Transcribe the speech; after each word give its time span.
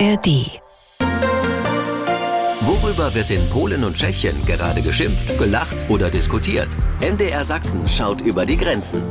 ARD. 0.00 0.60
Worüber 2.62 3.14
wird 3.14 3.30
in 3.30 3.48
Polen 3.50 3.84
und 3.84 3.94
Tschechien 3.96 4.34
gerade 4.44 4.82
geschimpft, 4.82 5.38
gelacht 5.38 5.88
oder 5.88 6.10
diskutiert? 6.10 6.68
MDR 7.00 7.44
Sachsen 7.44 7.88
schaut 7.88 8.20
über 8.20 8.44
die 8.44 8.56
Grenzen. 8.56 9.02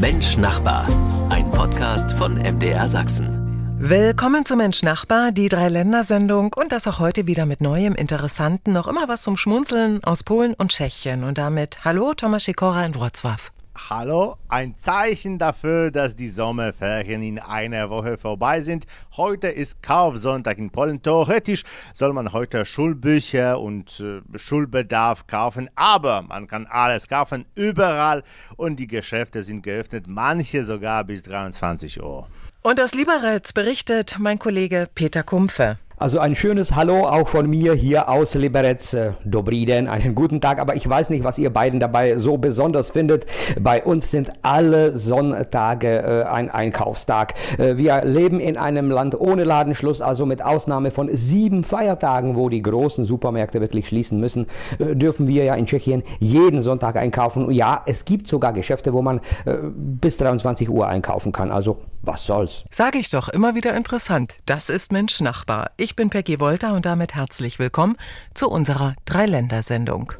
Mensch 0.00 0.38
Nachbar. 0.38 0.86
Ein 1.28 1.50
Podcast 1.50 2.12
von 2.12 2.36
MDR 2.36 2.88
Sachsen. 2.88 3.76
Willkommen 3.78 4.46
zu 4.46 4.56
Mensch 4.56 4.82
Nachbar, 4.82 5.32
die 5.32 5.48
Dreiländersendung 5.50 6.54
und 6.54 6.72
das 6.72 6.86
auch 6.86 7.00
heute 7.00 7.26
wieder 7.26 7.44
mit 7.44 7.60
neuem 7.60 7.94
Interessanten, 7.94 8.72
noch 8.72 8.88
immer 8.88 9.08
was 9.08 9.22
zum 9.22 9.36
Schmunzeln 9.36 10.02
aus 10.04 10.22
Polen 10.22 10.54
und 10.54 10.70
Tschechien. 10.70 11.22
Und 11.22 11.36
damit 11.36 11.84
hallo 11.84 12.14
Thomas 12.14 12.44
Sikora 12.44 12.86
in 12.86 12.94
Wrocław. 12.94 13.50
Hallo, 13.88 14.36
ein 14.48 14.76
Zeichen 14.76 15.38
dafür, 15.38 15.90
dass 15.90 16.14
die 16.14 16.28
Sommerferien 16.28 17.22
in 17.22 17.38
einer 17.38 17.90
Woche 17.90 18.18
vorbei 18.18 18.60
sind. 18.60 18.86
Heute 19.16 19.48
ist 19.48 19.82
Kaufsonntag 19.82 20.58
in 20.58 20.70
Polen. 20.70 21.02
Theoretisch 21.02 21.64
soll 21.94 22.12
man 22.12 22.32
heute 22.32 22.64
Schulbücher 22.64 23.60
und 23.60 24.00
äh, 24.00 24.20
Schulbedarf 24.38 25.26
kaufen, 25.26 25.70
aber 25.74 26.22
man 26.22 26.46
kann 26.46 26.66
alles 26.66 27.08
kaufen, 27.08 27.46
überall 27.54 28.22
und 28.56 28.76
die 28.76 28.86
Geschäfte 28.86 29.42
sind 29.42 29.62
geöffnet, 29.62 30.04
manche 30.06 30.62
sogar 30.62 31.02
bis 31.04 31.22
23 31.24 32.00
Uhr. 32.02 32.28
Und 32.62 32.80
aus 32.80 32.94
Liberec 32.94 33.54
berichtet 33.54 34.16
mein 34.18 34.38
Kollege 34.38 34.88
Peter 34.94 35.22
Kumpfe. 35.22 35.78
Also 36.00 36.18
ein 36.18 36.34
schönes 36.34 36.76
Hallo 36.76 37.06
auch 37.06 37.28
von 37.28 37.46
mir 37.46 37.74
hier 37.74 38.08
aus 38.08 38.34
Liberec. 38.34 38.80
Dobriden, 39.26 39.86
einen 39.86 40.14
guten 40.14 40.40
Tag. 40.40 40.58
Aber 40.58 40.74
ich 40.74 40.88
weiß 40.88 41.10
nicht, 41.10 41.24
was 41.24 41.36
ihr 41.36 41.50
beiden 41.50 41.78
dabei 41.78 42.16
so 42.16 42.38
besonders 42.38 42.88
findet. 42.88 43.26
Bei 43.60 43.84
uns 43.84 44.10
sind 44.10 44.32
alle 44.40 44.96
Sonntage 44.96 45.98
äh, 45.98 46.22
ein 46.22 46.50
Einkaufstag. 46.50 47.34
Äh, 47.58 47.76
wir 47.76 48.02
leben 48.06 48.40
in 48.40 48.56
einem 48.56 48.90
Land 48.90 49.14
ohne 49.20 49.44
Ladenschluss, 49.44 50.00
also 50.00 50.24
mit 50.24 50.42
Ausnahme 50.42 50.90
von 50.90 51.14
sieben 51.14 51.64
Feiertagen, 51.64 52.34
wo 52.34 52.48
die 52.48 52.62
großen 52.62 53.04
Supermärkte 53.04 53.60
wirklich 53.60 53.86
schließen 53.86 54.18
müssen, 54.18 54.46
äh, 54.78 54.96
dürfen 54.96 55.26
wir 55.26 55.44
ja 55.44 55.54
in 55.54 55.66
Tschechien 55.66 56.02
jeden 56.18 56.62
Sonntag 56.62 56.96
einkaufen. 56.96 57.50
Ja, 57.50 57.82
es 57.84 58.06
gibt 58.06 58.26
sogar 58.26 58.54
Geschäfte, 58.54 58.94
wo 58.94 59.02
man 59.02 59.18
äh, 59.44 59.58
bis 59.74 60.16
23 60.16 60.70
Uhr 60.70 60.88
einkaufen 60.88 61.32
kann. 61.32 61.50
Also 61.52 61.76
was 62.02 62.24
soll's? 62.24 62.64
Sag 62.70 62.94
ich 62.94 63.10
doch, 63.10 63.28
immer 63.28 63.54
wieder 63.54 63.76
interessant. 63.76 64.34
Das 64.46 64.70
ist 64.70 64.90
Mensch 64.90 65.20
Nachbar. 65.20 65.72
Ich 65.76 65.89
bin 65.96 66.10
Peggy 66.10 66.40
Wolter 66.40 66.74
und 66.74 66.86
damit 66.86 67.14
herzlich 67.14 67.58
willkommen 67.58 67.96
zu 68.34 68.48
unserer 68.48 68.94
Dreiländersendung. 69.04 70.12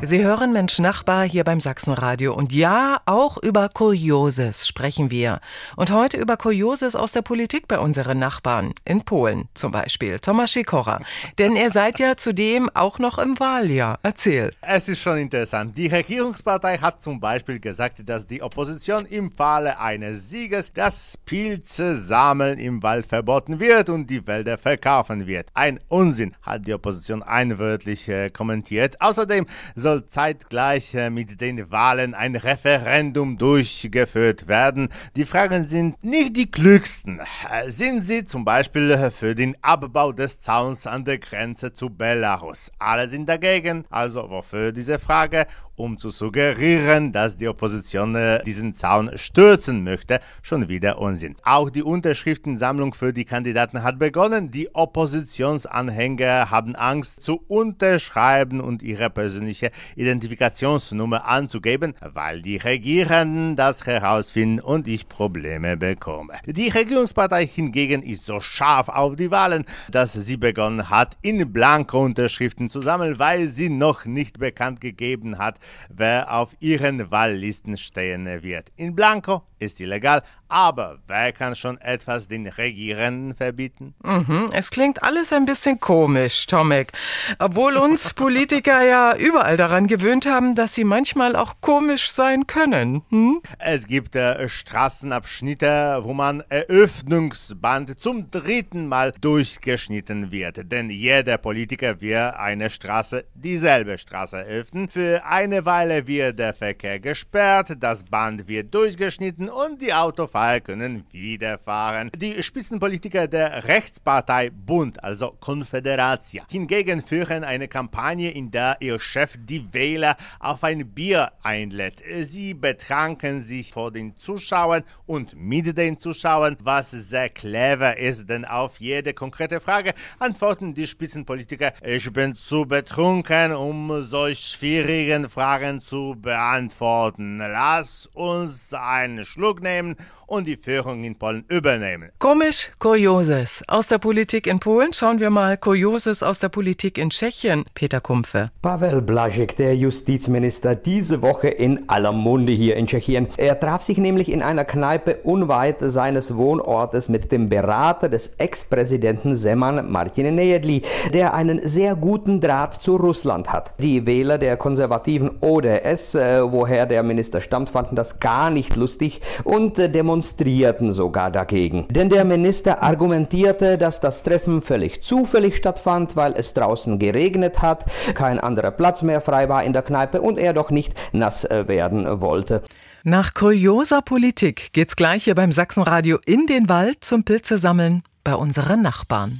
Sie 0.00 0.24
hören 0.24 0.52
Mensch 0.52 0.78
Nachbar 0.78 1.24
hier 1.28 1.42
beim 1.42 1.58
Sachsenradio. 1.58 2.32
Und 2.32 2.52
ja, 2.52 3.00
auch 3.04 3.36
über 3.36 3.68
Kurioses 3.68 4.66
sprechen 4.66 5.10
wir. 5.10 5.40
Und 5.74 5.90
heute 5.90 6.18
über 6.18 6.36
Kurioses 6.36 6.94
aus 6.94 7.10
der 7.10 7.22
Politik 7.22 7.66
bei 7.66 7.80
unseren 7.80 8.20
Nachbarn. 8.20 8.74
In 8.84 9.02
Polen 9.02 9.48
zum 9.54 9.72
Beispiel. 9.72 10.20
Tomasz 10.20 10.52
Sikora. 10.52 11.00
Denn 11.38 11.56
ihr 11.56 11.72
seid 11.72 11.98
ja 11.98 12.16
zudem 12.16 12.70
auch 12.74 13.00
noch 13.00 13.18
im 13.18 13.40
Wahljahr. 13.40 13.98
Erzähl. 14.04 14.52
Es 14.60 14.88
ist 14.88 15.02
schon 15.02 15.18
interessant. 15.18 15.76
Die 15.76 15.88
Regierungspartei 15.88 16.78
hat 16.78 17.02
zum 17.02 17.18
Beispiel 17.18 17.58
gesagt, 17.58 18.08
dass 18.08 18.24
die 18.24 18.40
Opposition 18.40 19.04
im 19.04 19.32
Falle 19.32 19.80
eines 19.80 20.30
Sieges 20.30 20.72
das 20.72 21.18
Pilze 21.26 21.96
sammeln 21.96 22.60
im 22.60 22.84
Wald 22.84 23.06
verboten 23.06 23.58
wird 23.58 23.90
und 23.90 24.08
die 24.08 24.24
Wälder 24.24 24.58
verkaufen 24.58 25.26
wird. 25.26 25.48
Ein 25.54 25.80
Unsinn, 25.88 26.36
hat 26.42 26.68
die 26.68 26.72
Opposition 26.72 27.24
einwörtlich 27.24 28.08
äh, 28.08 28.30
kommentiert. 28.30 29.00
Außerdem 29.00 29.44
soll 29.74 29.87
soll 29.88 30.06
zeitgleich 30.06 30.94
äh, 30.94 31.08
mit 31.08 31.40
den 31.40 31.70
Wahlen 31.70 32.14
ein 32.14 32.36
Referendum 32.36 33.38
durchgeführt 33.38 34.46
werden. 34.46 34.90
Die 35.16 35.24
Fragen 35.24 35.64
sind 35.64 36.04
nicht 36.04 36.36
die 36.36 36.50
klügsten. 36.50 37.20
Äh, 37.50 37.70
sind 37.70 38.02
sie 38.02 38.26
zum 38.26 38.44
Beispiel 38.44 38.90
äh, 38.90 39.10
für 39.10 39.34
den 39.34 39.56
Abbau 39.62 40.12
des 40.12 40.40
Zauns 40.40 40.86
an 40.86 41.06
der 41.06 41.16
Grenze 41.18 41.72
zu 41.72 41.88
Belarus? 41.88 42.70
Alle 42.78 43.08
sind 43.08 43.30
dagegen. 43.30 43.86
Also 43.88 44.28
wofür 44.28 44.72
diese 44.72 44.98
Frage? 44.98 45.46
um 45.78 45.96
zu 45.96 46.10
suggerieren, 46.10 47.12
dass 47.12 47.36
die 47.36 47.48
Opposition 47.48 48.16
diesen 48.44 48.74
Zaun 48.74 49.16
stürzen 49.16 49.84
möchte, 49.84 50.20
schon 50.42 50.68
wieder 50.68 50.98
Unsinn. 50.98 51.36
Auch 51.44 51.70
die 51.70 51.82
Unterschriftensammlung 51.82 52.94
für 52.94 53.12
die 53.12 53.24
Kandidaten 53.24 53.82
hat 53.82 53.98
begonnen. 53.98 54.50
Die 54.50 54.74
Oppositionsanhänger 54.74 56.50
haben 56.50 56.74
Angst 56.74 57.22
zu 57.22 57.40
unterschreiben 57.46 58.60
und 58.60 58.82
ihre 58.82 59.08
persönliche 59.08 59.70
Identifikationsnummer 59.96 61.24
anzugeben, 61.24 61.94
weil 62.00 62.42
die 62.42 62.56
Regierenden 62.56 63.56
das 63.56 63.86
herausfinden 63.86 64.60
und 64.60 64.88
ich 64.88 65.08
Probleme 65.08 65.76
bekomme. 65.76 66.34
Die 66.46 66.68
Regierungspartei 66.68 67.46
hingegen 67.46 68.02
ist 68.02 68.26
so 68.26 68.40
scharf 68.40 68.88
auf 68.88 69.16
die 69.16 69.30
Wahlen, 69.30 69.64
dass 69.90 70.12
sie 70.12 70.36
begonnen 70.36 70.90
hat, 70.90 71.16
in 71.22 71.52
Blanko 71.52 72.02
Unterschriften 72.02 72.70
zu 72.70 72.80
sammeln, 72.80 73.18
weil 73.18 73.48
sie 73.48 73.68
noch 73.68 74.04
nicht 74.04 74.38
bekannt 74.38 74.80
gegeben 74.80 75.38
hat, 75.38 75.58
wer 75.88 76.32
auf 76.32 76.56
ihren 76.60 77.10
Wahllisten 77.10 77.76
stehen 77.76 78.26
wird. 78.42 78.72
In 78.76 78.94
Blanco 78.94 79.42
ist 79.58 79.80
illegal, 79.80 80.22
aber 80.48 80.98
wer 81.06 81.32
kann 81.32 81.54
schon 81.54 81.78
etwas 81.78 82.28
den 82.28 82.46
Regierenden 82.46 83.34
verbieten? 83.34 83.94
Mhm, 84.02 84.50
es 84.52 84.70
klingt 84.70 85.02
alles 85.02 85.32
ein 85.32 85.44
bisschen 85.44 85.78
komisch, 85.78 86.46
Tomek. 86.46 86.92
Obwohl 87.38 87.76
uns 87.76 88.14
Politiker 88.14 88.82
ja 88.82 89.14
überall 89.16 89.56
daran 89.56 89.67
gewöhnt 89.86 90.26
haben, 90.26 90.54
dass 90.54 90.74
sie 90.74 90.84
manchmal 90.84 91.36
auch 91.36 91.56
komisch 91.60 92.10
sein 92.10 92.46
können. 92.46 93.02
Hm? 93.10 93.40
Es 93.58 93.86
gibt 93.86 94.16
äh, 94.16 94.48
Straßenabschnitte, 94.48 96.00
wo 96.02 96.14
man 96.14 96.42
Eröffnungsband 96.48 98.00
zum 98.00 98.30
dritten 98.30 98.86
Mal 98.86 99.12
durchgeschnitten 99.20 100.30
wird. 100.30 100.72
Denn 100.72 100.88
jeder 100.88 101.36
Politiker 101.36 102.00
will 102.00 102.16
eine 102.16 102.70
Straße, 102.70 103.24
dieselbe 103.34 103.98
Straße 103.98 104.38
öffnen. 104.38 104.88
Für 104.88 105.24
eine 105.24 105.58
eine 105.58 105.66
Weile 105.66 106.06
wird 106.06 106.38
der 106.38 106.54
Verkehr 106.54 107.00
gesperrt, 107.00 107.74
das 107.80 108.04
Band 108.04 108.46
wird 108.46 108.72
durchgeschnitten 108.72 109.48
und 109.48 109.82
die 109.82 109.92
Autofahrer 109.92 110.60
können 110.60 111.04
wieder 111.10 111.58
fahren. 111.58 112.10
Die 112.16 112.40
Spitzenpolitiker 112.40 113.26
der 113.26 113.66
Rechtspartei 113.66 114.50
Bund, 114.50 115.02
also 115.02 115.36
Konföderatia, 115.40 116.44
hingegen 116.48 117.02
führen 117.02 117.42
eine 117.42 117.66
Kampagne, 117.66 118.30
in 118.30 118.52
der 118.52 118.76
ihr 118.80 119.00
Chef 119.00 119.34
die 119.36 119.57
Wähler 119.72 120.16
auf 120.40 120.64
ein 120.64 120.86
Bier 120.94 121.32
einlädt. 121.42 122.02
Sie 122.22 122.54
betranken 122.54 123.42
sich 123.42 123.72
vor 123.72 123.90
den 123.90 124.16
Zuschauern 124.16 124.84
und 125.06 125.34
mit 125.34 125.76
den 125.76 125.98
Zuschauern, 125.98 126.56
was 126.60 126.90
sehr 126.90 127.28
clever 127.28 127.96
ist, 127.96 128.28
denn 128.28 128.44
auf 128.44 128.80
jede 128.80 129.14
konkrete 129.14 129.60
Frage 129.60 129.94
antworten 130.18 130.74
die 130.74 130.86
Spitzenpolitiker, 130.86 131.72
ich 131.84 132.12
bin 132.12 132.34
zu 132.34 132.66
betrunken, 132.66 133.52
um 133.52 134.02
solch 134.02 134.40
schwierigen 134.40 135.28
Fragen 135.28 135.80
zu 135.80 136.16
beantworten. 136.18 137.38
Lass 137.38 138.06
uns 138.14 138.72
einen 138.74 139.24
Schluck 139.24 139.62
nehmen 139.62 139.96
und 140.28 140.46
die 140.46 140.56
Führung 140.56 141.04
in 141.04 141.16
Polen 141.16 141.44
übernehmen. 141.48 142.10
Komisch, 142.18 142.70
Kurioses. 142.78 143.64
Aus 143.66 143.88
der 143.88 143.98
Politik 143.98 144.46
in 144.46 144.60
Polen 144.60 144.92
schauen 144.92 145.20
wir 145.20 145.30
mal 145.30 145.56
Kurioses 145.56 146.22
aus 146.22 146.38
der 146.38 146.50
Politik 146.50 146.98
in 146.98 147.10
Tschechien. 147.10 147.64
Peter 147.74 148.00
Kumpfe. 148.00 148.50
Pavel 148.62 149.02
Blažek, 149.02 149.56
der 149.56 149.74
Justizminister, 149.74 150.76
diese 150.76 151.22
Woche 151.22 151.48
in 151.48 151.88
aller 151.88 152.12
Munde 152.12 152.52
hier 152.52 152.76
in 152.76 152.86
Tschechien. 152.86 153.26
Er 153.38 153.58
traf 153.58 153.82
sich 153.82 153.96
nämlich 153.96 154.30
in 154.30 154.42
einer 154.42 154.64
Kneipe 154.64 155.16
unweit 155.24 155.76
seines 155.80 156.36
Wohnortes 156.36 157.08
mit 157.08 157.32
dem 157.32 157.48
Berater 157.48 158.08
des 158.10 158.34
Ex-Präsidenten 158.36 159.34
Seman 159.34 159.90
Martin 159.90 160.34
Nejedli, 160.34 160.82
der 161.14 161.32
einen 161.32 161.58
sehr 161.66 161.96
guten 161.96 162.40
Draht 162.40 162.74
zu 162.74 162.96
Russland 162.96 163.50
hat. 163.50 163.72
Die 163.78 164.04
Wähler 164.06 164.36
der 164.36 164.58
konservativen 164.58 165.30
ODS, 165.40 166.14
äh, 166.14 166.52
woher 166.52 166.84
der 166.84 167.02
Minister 167.02 167.40
stammt, 167.40 167.70
fanden 167.70 167.96
das 167.96 168.20
gar 168.20 168.50
nicht 168.50 168.76
lustig 168.76 169.22
und 169.44 169.78
äh, 169.78 169.88
demonstrierten 169.88 170.17
demonstrierten 170.18 170.92
sogar 170.92 171.30
dagegen. 171.30 171.86
Denn 171.90 172.08
der 172.08 172.24
Minister 172.24 172.82
argumentierte, 172.82 173.78
dass 173.78 174.00
das 174.00 174.24
Treffen 174.24 174.60
völlig 174.60 175.02
zufällig 175.02 175.56
stattfand, 175.56 176.16
weil 176.16 176.32
es 176.36 176.54
draußen 176.54 176.98
geregnet 176.98 177.62
hat, 177.62 177.84
kein 178.14 178.40
anderer 178.40 178.72
Platz 178.72 179.02
mehr 179.02 179.20
frei 179.20 179.48
war 179.48 179.62
in 179.62 179.72
der 179.72 179.82
Kneipe 179.82 180.20
und 180.20 180.38
er 180.38 180.52
doch 180.52 180.70
nicht 180.70 180.92
nass 181.12 181.44
äh, 181.44 181.68
werden 181.68 182.20
wollte. 182.20 182.62
Nach 183.04 183.32
kurioser 183.32 184.02
Politik 184.02 184.72
geht's 184.72 184.96
gleich 184.96 185.24
hier 185.24 185.36
beim 185.36 185.52
Sachsenradio 185.52 186.18
in 186.26 186.46
den 186.46 186.68
Wald 186.68 187.04
zum 187.04 187.22
Pilze 187.22 187.58
sammeln 187.58 188.02
bei 188.24 188.34
unseren 188.34 188.82
Nachbarn. 188.82 189.38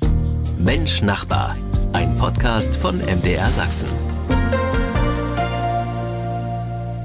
Mensch 0.59 1.03
Nachbar, 1.03 1.57
ein 1.93 2.15
Podcast 2.15 2.77
von 2.77 2.99
MDR 2.99 3.51
Sachsen. 3.51 3.91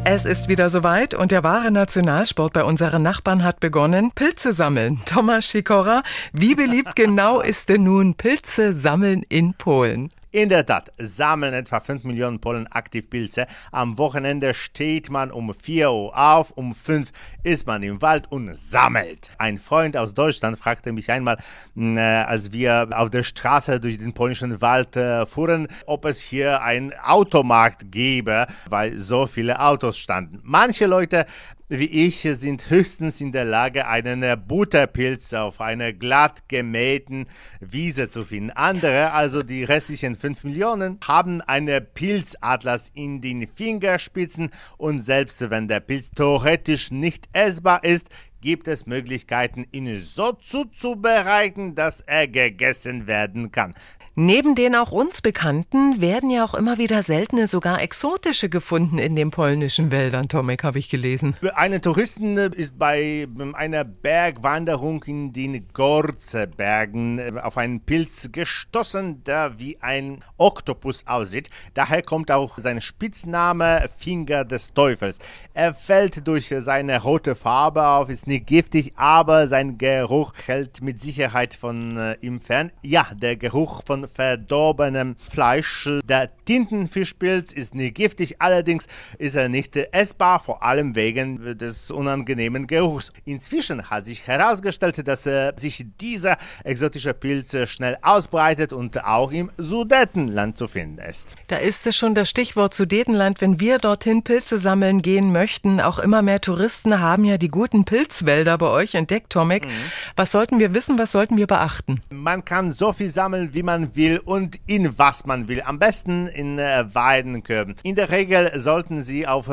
Es 0.05 0.25
ist 0.25 0.49
wieder 0.49 0.69
soweit 0.69 1.13
und 1.13 1.31
der 1.31 1.45
wahre 1.45 1.71
Nationalsport 1.71 2.51
bei 2.51 2.65
unseren 2.65 3.03
Nachbarn 3.03 3.41
hat 3.41 3.61
begonnen. 3.61 4.11
Pilze 4.11 4.51
sammeln. 4.51 4.99
Thomas 5.05 5.49
Sikora, 5.49 6.03
wie 6.33 6.55
beliebt 6.55 6.97
genau 6.97 7.39
ist 7.39 7.69
denn 7.69 7.85
nun 7.85 8.15
Pilze 8.15 8.73
sammeln 8.73 9.23
in 9.29 9.53
Polen? 9.53 10.09
In 10.33 10.49
der 10.49 10.65
Tat 10.65 10.91
sammeln 10.97 11.53
etwa 11.53 11.79
5 11.79 12.05
Millionen 12.05 12.41
Polen 12.41 12.65
aktiv 12.65 13.07
Pilze. 13.07 13.45
Am 13.71 13.99
Wochenende 13.99 14.55
steht 14.55 15.11
man 15.11 15.29
um 15.29 15.53
4 15.53 15.91
Uhr 15.91 16.17
auf, 16.17 16.49
um 16.49 16.73
5 16.73 17.11
ist 17.43 17.67
man 17.67 17.83
im 17.83 18.01
Wald 18.01 18.31
und 18.31 18.51
sammelt. 18.55 19.29
Ein 19.37 19.59
Freund 19.59 19.95
aus 19.95 20.15
Deutschland 20.15 20.57
fragte 20.57 20.91
mich 20.91 21.11
einmal, 21.11 21.37
äh, 21.77 21.99
als 21.99 22.51
wir 22.51 22.89
auf 22.95 23.11
der 23.11 23.21
Straße 23.21 23.79
durch 23.79 23.99
den 23.99 24.13
polnischen 24.13 24.59
Wald 24.59 24.95
äh, 24.95 25.27
fuhren, 25.27 25.67
ob 25.85 26.05
es 26.05 26.19
hier 26.19 26.63
einen 26.63 26.93
Automarkt 26.95 27.91
gäbe, 27.91 28.47
weil 28.67 28.97
so 28.97 29.27
viele 29.27 29.59
Autos 29.59 29.99
standen. 29.99 30.39
Manche 30.41 30.87
Leute 30.87 31.27
wie 31.69 31.85
ich 32.07 32.21
sind 32.21 32.69
höchstens 32.69 33.21
in 33.21 33.31
der 33.31 33.45
Lage, 33.45 33.87
einen 33.87 34.23
Butterpilz 34.47 35.33
auf 35.33 35.61
einer 35.61 35.93
glatt 35.93 36.49
gemähten 36.49 37.27
Wiese 37.61 38.09
zu 38.09 38.25
finden. 38.25 38.51
Andere, 38.51 39.11
also 39.11 39.43
die 39.43 39.63
restlichen 39.63 40.15
5 40.15 40.43
Millionen, 40.43 40.99
haben 41.07 41.41
einen 41.41 41.85
Pilzatlas 41.93 42.91
in 42.93 43.21
den 43.21 43.47
Fingerspitzen 43.55 44.51
und 44.77 44.99
selbst 44.99 45.49
wenn 45.49 45.67
der 45.67 45.79
Pilz 45.79 46.11
theoretisch 46.11 46.91
nicht 46.91 47.29
essbar 47.31 47.83
ist, 47.83 48.09
gibt 48.41 48.67
es 48.67 48.85
Möglichkeiten, 48.85 49.65
ihn 49.71 50.01
so 50.01 50.33
zuzubereiten, 50.33 51.75
dass 51.75 52.01
er 52.01 52.27
gegessen 52.27 53.07
werden 53.07 53.53
kann. 53.53 53.73
Neben 54.15 54.53
den 54.53 54.75
auch 54.75 54.91
uns 54.91 55.23
bekannten 55.23 55.99
werden 55.99 56.29
ja 56.29 56.45
auch 56.45 56.53
immer 56.53 56.77
wieder 56.77 57.01
seltene, 57.01 57.47
sogar 57.47 57.81
exotische 57.81 58.47
gefunden 58.47 58.99
in 58.99 59.15
den 59.15 59.31
polnischen 59.31 59.89
Wäldern, 59.89 60.27
Tomek, 60.27 60.63
habe 60.63 60.77
ich 60.77 60.87
gelesen. 60.87 61.35
Eine 61.55 61.81
Touristen 61.81 62.37
ist 62.37 62.77
bei 62.77 63.27
einer 63.53 63.83
Bergwanderung 63.83 65.03
in 65.05 65.33
den 65.33 65.67
Gorze-Bergen 65.73 67.39
auf 67.39 67.57
einen 67.57 67.81
Pilz 67.81 68.29
gestoßen, 68.31 69.23
der 69.23 69.57
wie 69.57 69.81
ein 69.81 70.19
Oktopus 70.37 71.07
aussieht. 71.07 71.49
Daher 71.73 72.03
kommt 72.03 72.29
auch 72.29 72.59
sein 72.59 72.81
Spitzname 72.81 73.89
Finger 73.97 74.45
des 74.45 74.75
Teufels. 74.75 75.17
Er 75.55 75.73
fällt 75.73 76.27
durch 76.27 76.53
seine 76.55 77.01
rote 77.01 77.33
Farbe 77.33 77.87
auf, 77.87 78.09
ist 78.09 78.27
nicht 78.27 78.45
giftig, 78.45 78.93
aber 78.95 79.47
sein 79.47 79.79
Geruch 79.79 80.33
hält 80.45 80.83
mit 80.83 81.01
Sicherheit 81.01 81.55
von 81.55 81.97
äh, 81.97 82.15
ihm 82.21 82.39
fern. 82.39 82.71
Ja, 82.83 83.07
der 83.15 83.37
Geruch 83.37 83.81
von 83.83 84.02
verdorbenem 84.07 85.15
Fleisch. 85.17 85.89
Der 86.05 86.29
Tintenfischpilz 86.45 87.53
ist 87.53 87.75
nicht 87.75 87.95
giftig, 87.95 88.35
allerdings 88.39 88.87
ist 89.17 89.35
er 89.35 89.49
nicht 89.49 89.75
essbar, 89.75 90.39
vor 90.39 90.63
allem 90.63 90.95
wegen 90.95 91.57
des 91.57 91.91
unangenehmen 91.91 92.67
Geruchs. 92.67 93.11
Inzwischen 93.25 93.89
hat 93.89 94.05
sich 94.05 94.27
herausgestellt, 94.27 95.07
dass 95.07 95.23
sich 95.55 95.85
dieser 95.99 96.37
exotische 96.63 97.13
Pilz 97.13 97.55
schnell 97.69 97.97
ausbreitet 98.01 98.73
und 98.73 99.03
auch 99.03 99.31
im 99.31 99.51
Sudetenland 99.57 100.57
zu 100.57 100.67
finden 100.67 100.99
ist. 100.99 101.35
Da 101.47 101.57
ist 101.57 101.87
es 101.87 101.95
schon 101.95 102.15
das 102.15 102.29
Stichwort 102.29 102.73
Sudetenland. 102.73 103.41
Wenn 103.41 103.59
wir 103.59 103.77
dorthin 103.77 104.23
Pilze 104.23 104.57
sammeln 104.57 105.01
gehen 105.01 105.31
möchten, 105.31 105.79
auch 105.79 105.99
immer 105.99 106.21
mehr 106.21 106.41
Touristen 106.41 106.99
haben 106.99 107.23
ja 107.25 107.37
die 107.37 107.49
guten 107.49 107.85
Pilzwälder 107.85 108.57
bei 108.57 108.67
euch 108.67 108.95
entdeckt, 108.95 109.31
Tomek. 109.31 109.65
Mhm. 109.65 109.71
Was 110.15 110.31
sollten 110.31 110.59
wir 110.59 110.73
wissen, 110.73 110.97
was 110.97 111.11
sollten 111.11 111.37
wir 111.37 111.47
beachten? 111.47 112.01
Man 112.09 112.45
kann 112.45 112.71
so 112.71 112.93
viel 112.93 113.09
sammeln, 113.09 113.53
wie 113.53 113.63
man 113.63 113.92
will 113.95 114.19
und 114.19 114.59
in 114.67 114.97
was 114.97 115.25
man 115.25 115.47
will. 115.47 115.61
Am 115.61 115.79
besten 115.79 116.27
in 116.27 116.59
äh, 116.59 116.85
Weidenkörben. 116.93 117.75
In 117.83 117.95
der 117.95 118.11
Regel 118.11 118.51
sollten 118.59 119.01
Sie 119.01 119.27
auf 119.27 119.47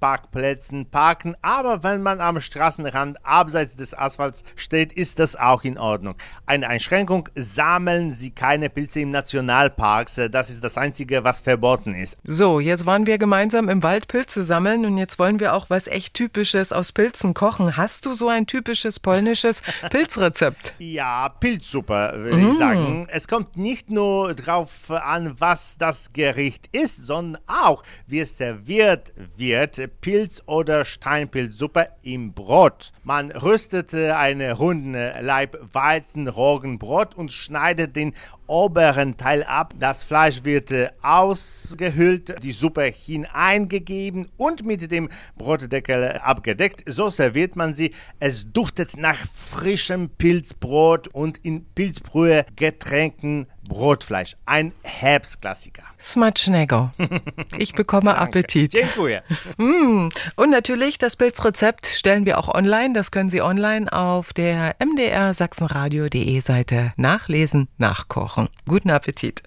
Waldparkplätzen 0.00 0.86
parken, 0.86 1.36
aber 1.42 1.82
wenn 1.82 2.02
man 2.02 2.20
am 2.20 2.40
Straßenrand 2.40 3.24
abseits 3.24 3.76
des 3.76 3.94
Asphalts 3.94 4.44
steht, 4.56 4.92
ist 4.92 5.18
das 5.18 5.36
auch 5.36 5.64
in 5.64 5.78
Ordnung. 5.78 6.14
Eine 6.46 6.68
Einschränkung, 6.68 7.28
sammeln 7.34 8.12
Sie 8.12 8.30
keine 8.30 8.70
Pilze 8.70 9.00
im 9.00 9.10
Nationalparks. 9.10 10.20
Das 10.30 10.50
ist 10.50 10.62
das 10.62 10.76
Einzige, 10.76 11.24
was 11.24 11.40
verboten 11.40 11.94
ist. 11.94 12.18
So, 12.24 12.60
jetzt 12.60 12.86
waren 12.86 13.06
wir 13.06 13.18
gemeinsam 13.18 13.68
im 13.68 13.82
Wald 13.82 14.08
Pilze 14.08 14.44
sammeln 14.44 14.84
und 14.84 14.98
jetzt 14.98 15.18
wollen 15.18 15.40
wir 15.40 15.54
auch 15.54 15.70
was 15.70 15.86
echt 15.86 16.14
Typisches 16.14 16.72
aus 16.72 16.92
Pilzen 16.92 17.34
kochen. 17.34 17.76
Hast 17.76 18.06
du 18.06 18.14
so 18.14 18.28
ein 18.28 18.46
typisches 18.46 19.00
polnisches 19.00 19.62
Pilzrezept? 19.90 20.74
Ja, 20.78 21.28
Pilzsuppe, 21.28 22.12
würde 22.16 22.36
mm. 22.36 22.50
ich 22.50 22.58
sagen. 22.58 23.08
Es 23.10 23.28
kommt 23.28 23.56
nicht 23.56 23.90
nur 23.90 24.34
drauf 24.34 24.90
an, 24.90 25.34
was 25.38 25.76
das 25.78 26.12
Gericht 26.12 26.68
ist, 26.72 27.06
sondern 27.06 27.42
auch, 27.46 27.82
wie 28.06 28.20
es 28.20 28.36
serviert 28.36 29.12
wird. 29.36 29.87
Pilz- 29.88 30.42
oder 30.46 30.84
Steinpilzsuppe 30.84 31.86
im 32.02 32.32
Brot. 32.32 32.92
Man 33.02 33.30
rüstet 33.30 33.94
einen 33.94 34.52
runden 34.52 34.92
Leib 34.92 35.58
Weizen-Roggenbrot 35.72 37.14
und 37.14 37.32
schneidet 37.32 37.96
den 37.96 38.14
oberen 38.48 39.16
Teil 39.16 39.44
ab. 39.44 39.74
Das 39.78 40.02
Fleisch 40.02 40.42
wird 40.44 40.70
äh, 40.70 40.88
ausgehüllt, 41.02 42.42
die 42.42 42.52
Suppe 42.52 42.84
hineingegeben 42.84 44.28
und 44.36 44.64
mit 44.64 44.90
dem 44.90 45.08
Brotdeckel 45.36 46.18
abgedeckt. 46.22 46.82
So 46.86 47.08
serviert 47.08 47.56
man 47.56 47.74
sie. 47.74 47.94
Es 48.18 48.50
duftet 48.52 48.96
nach 48.96 49.18
frischem 49.34 50.08
Pilzbrot 50.10 51.08
und 51.08 51.38
in 51.38 51.66
Pilzbrühe 51.74 52.44
getränkten 52.56 53.46
Brotfleisch. 53.68 54.36
Ein 54.46 54.72
Herbstklassiker. 54.82 55.84
Smacznego. 55.98 56.90
Ich 57.58 57.74
bekomme 57.74 58.14
Appetit. 58.14 58.72
Dziękuję. 58.72 59.22
Mm. 59.58 60.08
Und 60.36 60.50
natürlich 60.50 60.98
das 60.98 61.16
Pilzrezept 61.16 61.86
stellen 61.86 62.24
wir 62.24 62.38
auch 62.38 62.54
online. 62.54 62.94
Das 62.94 63.10
können 63.10 63.30
Sie 63.30 63.42
online 63.42 63.92
auf 63.92 64.32
der 64.32 64.76
mdr 64.78 65.34
sachsenradio.de 65.34 66.40
Seite 66.40 66.92
nachlesen, 66.96 67.68
nachkochen 67.78 68.28
kochen. 68.28 68.48
Guten 68.66 68.90
Appetit. 68.90 69.42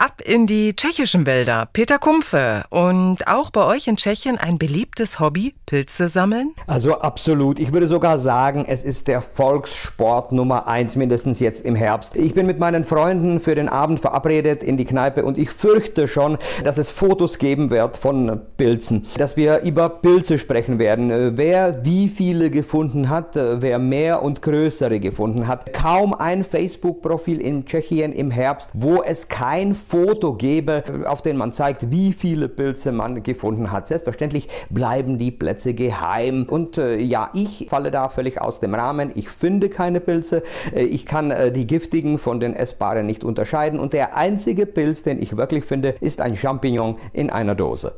Ab 0.00 0.20
in 0.24 0.46
die 0.46 0.76
tschechischen 0.76 1.26
Wälder. 1.26 1.68
Peter 1.72 1.98
Kumpfe. 1.98 2.62
Und 2.70 3.26
auch 3.26 3.50
bei 3.50 3.66
euch 3.66 3.88
in 3.88 3.96
Tschechien 3.96 4.38
ein 4.38 4.56
beliebtes 4.56 5.18
Hobby, 5.18 5.56
Pilze 5.66 6.08
sammeln? 6.08 6.54
Also 6.68 7.00
absolut. 7.00 7.58
Ich 7.58 7.72
würde 7.72 7.88
sogar 7.88 8.20
sagen, 8.20 8.64
es 8.68 8.84
ist 8.84 9.08
der 9.08 9.20
Volkssport 9.22 10.30
Nummer 10.30 10.68
eins, 10.68 10.94
mindestens 10.94 11.40
jetzt 11.40 11.64
im 11.64 11.74
Herbst. 11.74 12.14
Ich 12.14 12.32
bin 12.32 12.46
mit 12.46 12.60
meinen 12.60 12.84
Freunden 12.84 13.40
für 13.40 13.56
den 13.56 13.68
Abend 13.68 13.98
verabredet 13.98 14.62
in 14.62 14.76
die 14.76 14.84
Kneipe 14.84 15.24
und 15.24 15.36
ich 15.36 15.50
fürchte 15.50 16.06
schon, 16.06 16.38
dass 16.62 16.78
es 16.78 16.90
Fotos 16.90 17.38
geben 17.38 17.70
wird 17.70 17.96
von 17.96 18.40
Pilzen. 18.56 19.04
Dass 19.16 19.36
wir 19.36 19.62
über 19.62 19.88
Pilze 19.88 20.38
sprechen 20.38 20.78
werden. 20.78 21.36
Wer 21.36 21.84
wie 21.84 22.08
viele 22.08 22.50
gefunden 22.50 23.08
hat, 23.08 23.34
wer 23.34 23.80
mehr 23.80 24.22
und 24.22 24.42
größere 24.42 25.00
gefunden 25.00 25.48
hat. 25.48 25.72
Kaum 25.72 26.14
ein 26.14 26.44
Facebook-Profil 26.44 27.40
in 27.40 27.66
Tschechien 27.66 28.12
im 28.12 28.30
Herbst, 28.30 28.70
wo 28.74 29.02
es 29.02 29.26
kein 29.26 29.74
Foto 29.88 30.34
gebe, 30.34 30.84
auf 31.06 31.22
dem 31.22 31.38
man 31.38 31.54
zeigt, 31.54 31.90
wie 31.90 32.12
viele 32.12 32.48
Pilze 32.48 32.92
man 32.92 33.22
gefunden 33.22 33.72
hat. 33.72 33.86
Selbstverständlich 33.86 34.46
bleiben 34.68 35.16
die 35.16 35.30
Plätze 35.30 35.72
geheim. 35.72 36.44
Und 36.48 36.76
äh, 36.76 36.98
ja, 36.98 37.30
ich 37.32 37.68
falle 37.70 37.90
da 37.90 38.10
völlig 38.10 38.38
aus 38.38 38.60
dem 38.60 38.74
Rahmen. 38.74 39.12
Ich 39.14 39.30
finde 39.30 39.70
keine 39.70 40.00
Pilze. 40.00 40.42
Äh, 40.74 40.84
ich 40.84 41.06
kann 41.06 41.30
äh, 41.30 41.50
die 41.50 41.66
giftigen 41.66 42.18
von 42.18 42.38
den 42.38 42.54
essbaren 42.54 43.06
nicht 43.06 43.24
unterscheiden. 43.24 43.80
Und 43.80 43.94
der 43.94 44.14
einzige 44.14 44.66
Pilz, 44.66 45.04
den 45.04 45.22
ich 45.22 45.38
wirklich 45.38 45.64
finde, 45.64 45.94
ist 46.00 46.20
ein 46.20 46.36
Champignon 46.36 46.98
in 47.14 47.30
einer 47.30 47.54
Dose. 47.54 47.94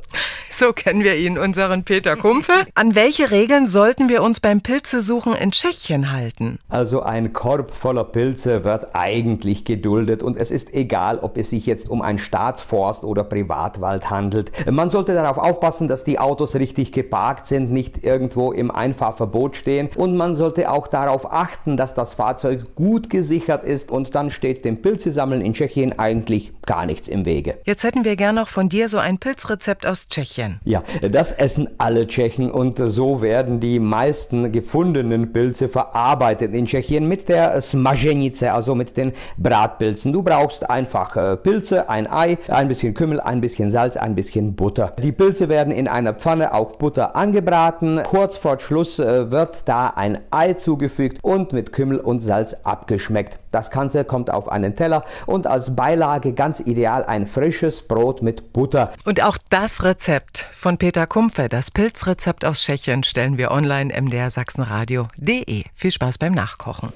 So 0.52 0.72
kennen 0.72 1.04
wir 1.04 1.16
ihn, 1.16 1.38
unseren 1.38 1.84
Peter 1.84 2.16
Kumpfe. 2.16 2.52
An 2.74 2.94
welche 2.94 3.30
Regeln 3.30 3.66
sollten 3.66 4.08
wir 4.08 4.22
uns 4.22 4.40
beim 4.40 4.60
Pilzesuchen 4.60 5.34
in 5.34 5.52
Tschechien 5.52 6.12
halten? 6.12 6.58
Also 6.68 7.02
ein 7.02 7.32
Korb 7.32 7.74
voller 7.74 8.04
Pilze 8.04 8.64
wird 8.64 8.94
eigentlich 8.94 9.64
geduldet 9.64 10.22
und 10.22 10.36
es 10.36 10.50
ist 10.50 10.74
egal, 10.74 11.20
ob 11.20 11.38
es 11.38 11.50
sich 11.50 11.66
jetzt 11.66 11.79
jetzt 11.80 11.90
um 11.90 12.02
ein 12.02 12.18
Staatsforst 12.18 13.04
oder 13.04 13.24
Privatwald 13.24 14.10
handelt. 14.10 14.52
Man 14.70 14.90
sollte 14.90 15.14
darauf 15.14 15.38
aufpassen, 15.38 15.88
dass 15.88 16.04
die 16.04 16.18
Autos 16.18 16.54
richtig 16.54 16.92
geparkt 16.92 17.46
sind, 17.46 17.72
nicht 17.72 18.04
irgendwo 18.04 18.52
im 18.52 18.70
Einfahrverbot 18.70 19.56
stehen 19.56 19.88
und 19.96 20.16
man 20.16 20.36
sollte 20.36 20.70
auch 20.70 20.88
darauf 20.88 21.32
achten, 21.32 21.76
dass 21.76 21.94
das 21.94 22.14
Fahrzeug 22.14 22.74
gut 22.74 23.08
gesichert 23.08 23.64
ist 23.64 23.90
und 23.90 24.14
dann 24.14 24.30
steht 24.30 24.64
dem 24.64 24.82
Pilzesammeln 24.82 25.40
in 25.40 25.54
Tschechien 25.54 25.98
eigentlich 25.98 26.52
gar 26.66 26.86
nichts 26.86 27.08
im 27.08 27.24
Wege. 27.24 27.58
Jetzt 27.64 27.84
hätten 27.84 28.04
wir 28.04 28.16
gern 28.16 28.34
noch 28.34 28.48
von 28.48 28.68
dir 28.68 28.88
so 28.88 28.98
ein 28.98 29.18
Pilzrezept 29.18 29.86
aus 29.86 30.08
Tschechien. 30.08 30.60
Ja, 30.64 30.82
das 31.00 31.32
essen 31.32 31.68
alle 31.78 32.06
Tschechen 32.06 32.50
und 32.50 32.78
so 32.78 33.22
werden 33.22 33.60
die 33.60 33.80
meisten 33.80 34.52
gefundenen 34.52 35.32
Pilze 35.32 35.68
verarbeitet 35.68 36.52
in 36.52 36.66
Tschechien 36.66 37.06
mit 37.06 37.28
der 37.28 37.60
Smaženice, 37.60 38.52
also 38.52 38.74
mit 38.74 38.96
den 38.96 39.12
Bratpilzen. 39.38 40.12
Du 40.12 40.22
brauchst 40.22 40.68
einfach 40.68 41.16
äh, 41.16 41.36
Pilze 41.36 41.69
Pilze, 41.70 41.88
ein 41.88 42.10
Ei, 42.10 42.36
ein 42.48 42.66
bisschen 42.66 42.94
Kümmel, 42.94 43.20
ein 43.20 43.40
bisschen 43.40 43.70
Salz, 43.70 43.96
ein 43.96 44.16
bisschen 44.16 44.56
Butter. 44.56 44.92
Die 45.00 45.12
Pilze 45.12 45.48
werden 45.48 45.72
in 45.72 45.86
einer 45.86 46.14
Pfanne 46.14 46.52
auf 46.52 46.78
Butter 46.78 47.14
angebraten. 47.14 48.00
Kurz 48.04 48.36
vor 48.36 48.58
Schluss 48.58 48.98
äh, 48.98 49.30
wird 49.30 49.62
da 49.66 49.88
ein 49.94 50.18
Ei 50.30 50.54
zugefügt 50.54 51.18
und 51.22 51.52
mit 51.52 51.72
Kümmel 51.72 52.00
und 52.00 52.20
Salz 52.20 52.56
abgeschmeckt. 52.64 53.38
Das 53.52 53.70
Ganze 53.70 54.04
kommt 54.04 54.30
auf 54.32 54.50
einen 54.50 54.74
Teller 54.74 55.04
und 55.26 55.46
als 55.46 55.76
Beilage 55.76 56.32
ganz 56.32 56.58
ideal 56.58 57.04
ein 57.04 57.26
frisches 57.26 57.82
Brot 57.82 58.20
mit 58.20 58.52
Butter. 58.52 58.92
Und 59.04 59.22
auch 59.22 59.38
das 59.48 59.84
Rezept 59.84 60.48
von 60.52 60.76
Peter 60.76 61.06
Kumpfe, 61.06 61.48
das 61.48 61.70
Pilzrezept 61.70 62.44
aus 62.44 62.62
Tschechien, 62.62 63.04
stellen 63.04 63.38
wir 63.38 63.52
online 63.52 63.92
mdrsachsenradio.de. 64.00 65.64
Viel 65.74 65.90
Spaß 65.90 66.18
beim 66.18 66.34
Nachkochen. 66.34 66.92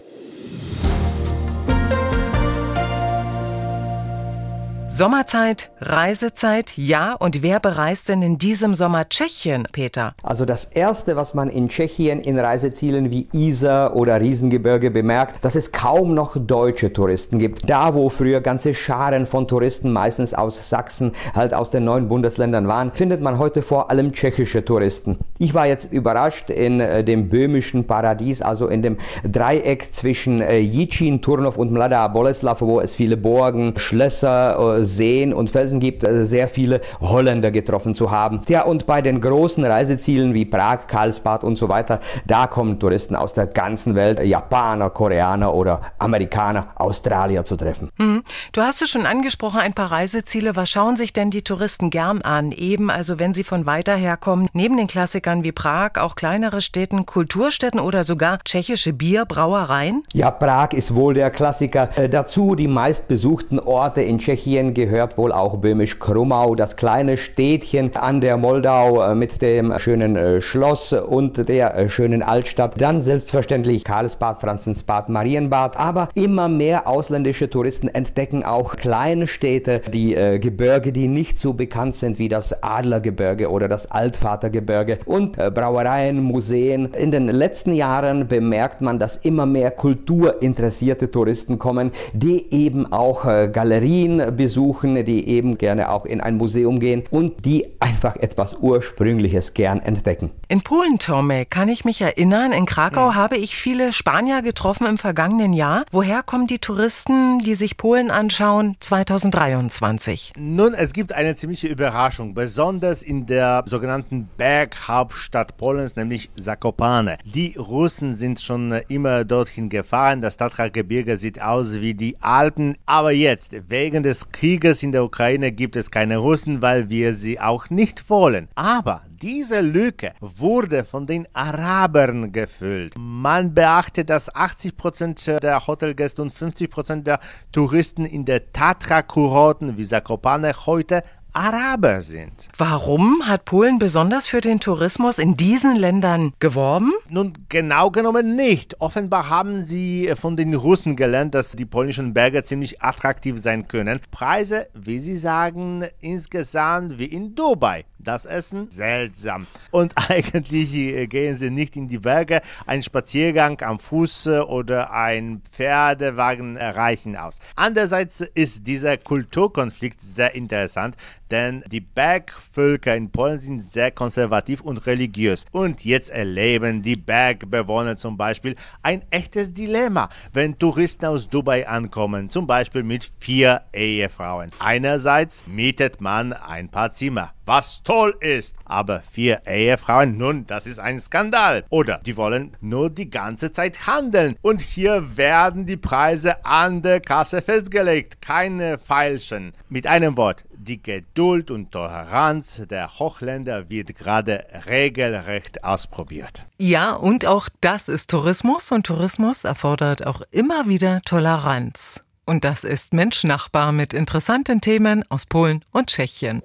Sommerzeit, 4.97 5.73
Reisezeit, 5.81 6.79
ja. 6.79 7.15
Und 7.15 7.43
wer 7.43 7.59
bereist 7.59 8.09
denn 8.09 8.23
in 8.23 8.39
diesem 8.39 8.77
Sommer 8.77 9.09
Tschechien, 9.09 9.67
Peter? 9.73 10.15
Also 10.23 10.45
das 10.45 10.67
Erste, 10.67 11.17
was 11.17 11.35
man 11.35 11.49
in 11.49 11.69
Tschechien 11.69 12.21
in 12.21 12.39
Reisezielen 12.39 13.11
wie 13.11 13.27
Isar 13.33 13.97
oder 13.97 14.21
Riesengebirge 14.21 14.93
bemerkt, 14.93 15.45
dass 15.45 15.57
es 15.57 15.73
kaum 15.73 16.15
noch 16.15 16.37
deutsche 16.37 16.93
Touristen 16.93 17.41
gibt. 17.41 17.69
Da, 17.69 17.95
wo 17.95 18.09
früher 18.09 18.41
ganze 18.41 18.73
Scharen 18.73 19.27
von 19.27 19.49
Touristen, 19.49 19.93
meistens 19.93 20.33
aus 20.33 20.71
Sachsen, 20.71 21.11
halt 21.35 21.55
aus 21.55 21.71
den 21.71 21.85
neuen 21.85 22.07
Bundesländern 22.07 22.69
waren, 22.69 22.93
findet 22.95 23.21
man 23.21 23.41
heute 23.41 23.63
vor 23.63 23.91
allem 23.91 24.13
tschechische 24.13 24.65
Touristen. 24.65 25.19
Ich 25.41 25.55
war 25.55 25.67
jetzt 25.67 25.93
überrascht 25.93 26.51
in 26.51 26.79
äh, 26.79 27.03
dem 27.03 27.29
böhmischen 27.29 27.89
Paradies, 27.89 28.43
also 28.43 28.69
in 28.69 28.83
dem 28.83 28.99
Dreieck 29.25 29.93
zwischen 29.93 30.41
äh, 30.41 30.59
Jitschin, 30.59 31.21
Turnov 31.21 31.57
und 31.57 31.73
Mladá 31.73 32.07
Boleslav, 32.07 32.61
wo 32.61 32.79
es 32.79 32.95
viele 32.95 33.17
Burgen, 33.17 33.75
Schlösser, 33.77 34.79
äh, 34.79 34.84
Seen 34.85 35.33
und 35.33 35.51
Felsen 35.51 35.81
gibt, 35.81 36.05
äh, 36.05 36.25
sehr 36.25 36.49
viele 36.49 36.81
Holländer 37.01 37.51
getroffen 37.51 37.95
zu 37.95 38.11
haben. 38.11 38.43
Ja, 38.49 38.65
und 38.65 38.87
bei 38.87 39.03
den 39.03 39.21
großen 39.21 39.65
Reisezielen 39.65 40.35
wie 40.35 40.45
Prag, 40.45 40.87
Karlsbad 40.87 41.45
und 41.45 41.57
so 41.57 41.69
weiter, 41.69 42.01
da 42.27 42.47
kommen 42.47 42.79
Touristen 42.79 43.17
aus 43.17 43.33
der 43.33 43.47
ganzen 43.47 43.95
Welt, 43.95 44.21
Japaner, 44.25 44.91
Koreaner 44.91 45.55
oder 45.55 45.81
Amerikaner, 45.99 46.69
Australier 46.77 47.45
zu 47.45 47.57
treffen. 47.57 47.91
Hm. 47.99 48.23
Du 48.53 48.61
hast 48.61 48.83
es 48.83 48.91
schon 48.91 49.07
angesprochen, 49.07 49.61
ein 49.61 49.75
paar 49.75 49.91
Reiseziele. 49.91 50.57
Was 50.57 50.71
schauen 50.71 50.97
sich 50.97 51.13
denn 51.13 51.31
die 51.31 51.43
Touristen 51.43 51.91
gern 51.91 52.23
an? 52.23 52.53
Eben, 52.53 52.91
also 52.91 53.19
wenn 53.19 53.35
sie 53.35 53.45
von 53.45 53.67
weiter 53.67 53.95
her 53.95 54.17
kommen, 54.17 54.49
neben 54.53 54.77
den 54.77 54.87
Klassikern 54.87 55.45
wie 55.45 55.53
Prag, 55.53 55.93
auch 55.97 56.17
kleinere 56.17 56.61
Städten, 56.61 57.07
Kulturstätten 57.07 57.81
oder 57.81 58.05
sogar 58.05 58.39
tschechische 58.45 58.93
Bierbrauereien? 58.93 60.05
Ja, 60.13 60.31
Prag 60.31 60.73
ist 60.73 60.95
wohl 60.95 61.15
der 61.15 61.31
Klassiker. 61.31 61.89
Äh, 61.97 62.09
dazu 62.09 62.55
die 62.55 62.69
meistbesuchten 62.69 63.59
Orte 63.61 64.03
in 64.03 64.19
Tschechien 64.19 64.74
gehört 64.75 65.17
wohl 65.17 65.33
auch 65.33 65.57
böhmisch 65.57 65.99
Krumau, 65.99 66.55
das 66.55 66.77
kleine 66.77 67.17
Städtchen 67.17 67.97
an 67.97 68.21
der 68.21 68.37
Moldau 68.37 69.03
äh, 69.03 69.15
mit 69.15 69.41
dem 69.41 69.73
schönen 69.79 70.17
äh, 70.17 70.41
Schloss 70.41 70.93
und 70.93 71.49
der 71.49 71.77
äh, 71.77 71.89
schönen 71.89 72.23
Altstadt. 72.23 72.81
Dann 72.81 73.01
selbstverständlich 73.01 73.85
Karlsbad, 73.85 74.41
Franzensbad, 74.41 75.09
Marienbad. 75.09 75.77
Aber 75.77 76.09
immer 76.15 76.49
mehr 76.49 76.89
ausländische 76.89 77.49
Touristen 77.49 77.89
entdecken 77.89 78.45
auch 78.45 78.77
kleine 78.77 79.27
Städte, 79.27 79.81
die 79.93 80.15
äh, 80.15 80.39
Gebirge, 80.39 80.93
die 80.93 81.09
nicht 81.09 81.39
so 81.39 81.53
bekannt 81.53 81.95
sind 81.97 82.19
wie 82.19 82.29
das 82.29 82.63
Adlergebirge 82.63 83.51
oder 83.51 83.69
das 83.69 83.91
Altvatergebirge 83.91 84.99
und 85.07 85.39
äh, 85.39 85.51
Brauereien, 85.51 86.21
Museen. 86.21 86.93
In 86.95 87.13
den 87.13 87.29
letzten 87.29 87.73
Jahren 87.73 88.27
bemerkt 88.27 88.81
man, 88.81 88.99
dass 88.99 89.17
immer 89.17 89.47
mehr 89.47 89.71
kulturinteressierte 89.71 91.11
Touristen 91.11 91.59
kommen, 91.59 91.93
die 92.13 92.53
eben 92.53 92.93
auch 92.93 93.25
äh, 93.25 93.49
Galerien 93.49 94.35
besuchen, 94.37 94.64
die 94.73 95.29
eben 95.29 95.59
gerne 95.59 95.91
auch 95.91 96.07
in 96.07 96.21
ein 96.21 96.37
Museum 96.37 96.81
gehen 96.81 97.05
und 97.11 97.45
die 97.45 97.67
einfach 97.81 98.17
etwas 98.17 98.55
Ursprüngliches 98.55 99.55
gern 99.55 99.81
entdecken. 99.81 100.31
In 100.49 100.63
Polen, 100.63 100.99
Tomek, 100.99 101.51
kann 101.51 101.69
ich 101.69 101.85
mich 101.85 102.01
erinnern, 102.01 102.53
in 102.53 102.67
Krakau 102.67 103.11
mhm. 103.11 103.15
habe 103.15 103.37
ich 103.37 103.57
viele 103.57 103.93
Spanier 103.93 104.43
getroffen 104.43 104.87
im 104.87 104.99
vergangenen 104.99 105.53
Jahr. 105.53 105.85
Woher 105.91 106.23
kommen 106.23 106.47
die 106.47 106.59
Touristen, 106.59 107.41
die 107.41 107.55
sich 107.55 107.77
Polen 107.77 108.11
anschauen, 108.11 108.77
2023? 108.81 110.33
Nun, 110.39 110.75
es 110.75 110.93
gibt 110.93 111.13
eine 111.13 111.35
ziemliche 111.35 111.69
Überraschung, 111.69 112.35
besonders 112.35 113.03
in 113.03 113.27
der 113.27 113.65
sogenannten 113.67 114.29
Berghauptstadt 114.37 115.57
Polens, 115.57 115.97
nämlich 115.97 116.31
Zakopane. 116.37 117.19
Die 117.25 117.55
Russen 117.57 118.15
sind 118.15 118.41
schon 118.41 118.73
immer 118.89 119.25
dorthin 119.25 119.69
gefahren. 119.69 120.21
Das 120.21 120.37
Tatra-Gebirge 120.37 121.19
sieht 121.19 121.43
aus 121.43 121.81
wie 121.81 121.95
die 121.95 122.17
Alpen. 122.21 122.77
Aber 122.87 123.13
jetzt, 123.13 123.55
wegen 123.69 124.03
des 124.03 124.31
Krieges 124.31 124.54
in 124.83 124.93
der 124.93 125.05
Ukraine, 125.05 125.53
gibt 125.53 125.77
es 125.77 125.91
keine 125.91 126.19
Russen, 126.19 126.63
weil 126.63 126.89
wir 126.89 127.15
sie 127.15 127.41
auch 127.41 127.71
nicht 127.71 128.09
wollen. 128.09 128.49
Aber 128.55 129.03
diese 129.23 129.61
Lücke 129.61 130.13
wurde 130.21 130.85
von 130.85 131.07
den 131.07 131.27
Arabern 131.33 132.31
gefüllt. 132.31 132.95
Man 132.99 133.55
beachtet, 133.55 134.11
dass 134.11 134.31
80% 134.33 135.41
der 135.41 135.67
Hotelgäste 135.67 136.21
und 136.21 136.33
50% 136.33 137.03
der 137.03 137.21
Touristen 137.51 138.05
in 138.05 138.25
der 138.25 138.53
Tatra-Kurorten 138.53 139.77
wie 139.77 139.85
Zakopane 139.85 140.53
heute 140.67 141.03
Araber 141.35 142.01
sind. 142.01 142.49
Warum 142.57 143.27
hat 143.27 143.45
Polen 143.45 143.81
besonders 143.81 144.29
für 144.29 144.41
den 144.41 144.61
Tourismus 144.61 145.19
in 145.19 145.37
diesen 145.37 145.75
Ländern 145.75 146.33
geworben? 146.39 146.93
Nun, 147.09 147.35
genau 147.49 147.91
genommen 147.91 148.37
nicht. 148.37 148.81
Offenbar 148.81 149.29
haben 149.29 149.65
sie 149.65 150.13
von 150.17 150.37
den 150.37 150.55
Russen 150.55 150.95
gelernt, 150.95 151.35
dass 151.35 151.53
die 151.53 151.65
polnischen 151.65 152.15
Berge 152.15 152.45
ziemlich 152.45 152.81
attraktiv 152.83 153.37
sein 153.43 153.67
können. 153.67 154.01
Preise, 154.13 154.69
wie 154.75 155.01
sie 155.01 155.17
sagen, 155.17 155.85
insgesamt 156.01 156.99
wie 156.99 157.07
in 157.07 157.35
Dubai 157.35 157.85
das 158.05 158.27
Essen 158.27 158.71
seltsam. 158.71 159.47
Und 159.71 159.93
eigentlich 160.09 160.75
äh, 160.75 161.07
gehen 161.07 161.37
sie 161.37 161.51
nicht 161.51 161.77
in 161.77 161.89
die 161.89 161.99
Berge. 161.99 162.41
Ein 162.67 162.83
Spaziergang 162.83 163.61
am 163.63 163.79
Fuß 163.79 164.29
oder 164.29 164.93
ein 164.93 165.43
Pferdewagen 165.51 166.57
reichen 166.57 167.17
aus. 167.17 167.39
Andererseits 167.57 168.21
ist 168.21 168.67
dieser 168.67 168.97
Kulturkonflikt 168.97 170.01
sehr 170.01 170.35
interessant, 170.35 170.97
denn 171.35 171.65
die 171.67 171.81
Bergvölker 171.81 172.95
in 172.95 173.11
Polen 173.11 173.41
sind 173.41 173.61
sehr 173.61 173.91
konservativ 173.91 174.61
und 174.61 174.87
religiös. 174.87 175.47
Und 175.51 175.85
jetzt 175.85 176.11
erleben 176.11 176.81
die 176.81 176.95
Bergbewohner 176.95 177.97
zum 177.97 178.17
Beispiel 178.17 178.55
ein 178.83 179.03
echtes 179.11 179.53
Dilemma, 179.53 180.11
wenn 180.33 180.57
Touristen 180.61 181.07
aus 181.07 181.29
Dubai 181.29 181.67
ankommen, 181.67 182.31
zum 182.31 182.47
Beispiel 182.47 182.85
mit 182.85 183.11
vier 183.19 183.63
Ehefrauen. 183.73 184.53
Einerseits 184.61 185.45
mietet 185.49 186.01
man 186.01 186.33
ein 186.33 186.69
paar 186.69 186.93
Zimmer 186.93 187.35
was 187.47 187.83
toll 187.83 188.15
ist. 188.21 188.57
Aber 188.65 189.01
vier 189.01 189.43
Ehefrauen, 189.47 190.17
nun, 190.17 190.47
das 190.47 190.67
ist 190.67 190.79
ein 190.79 190.99
Skandal. 190.99 191.65
Oder 191.71 192.01
die 192.05 192.17
wollen 192.17 192.57
nur 192.61 192.91
die 192.91 193.11
ganze 193.11 193.53
Zeit 193.53 193.87
handeln. 193.87 194.37
Und 194.43 194.63
hier 194.63 195.17
werden 195.17 195.67
die 195.67 195.77
Preise 195.77 196.45
an 196.45 196.83
der 196.83 197.01
Kasse 197.01 197.43
festgelegt, 197.43 198.21
keine 198.23 198.79
falschen. 198.79 199.53
Mit 199.69 199.87
einem 199.87 200.17
Wort, 200.17 200.45
die 200.65 200.83
Geduld 200.83 201.51
und 201.51 201.73
Toleranz 201.73 202.63
der 202.71 202.99
Hochländer 202.99 203.69
wird 203.71 203.95
gerade 203.95 204.45
regelrecht 204.69 205.63
ausprobiert. 205.63 206.47
Ja, 206.59 206.95
und 206.95 207.27
auch 207.27 207.49
das 207.61 207.89
ist 207.89 208.11
Tourismus 208.11 208.73
und 208.73 208.87
Tourismus 208.87 209.45
erfordert 209.45 210.07
auch 210.07 210.23
immer 210.31 210.69
wieder 210.69 211.01
Toleranz. 211.03 212.03
Und 212.25 212.45
das 212.45 212.65
ist 212.65 212.95
Menschnachbar 212.95 213.73
mit 213.73 213.93
interessanten 213.93 214.61
Themen 214.61 215.05
aus 215.11 215.27
Polen 215.27 215.63
und 215.73 215.89
Tschechien. 215.89 216.43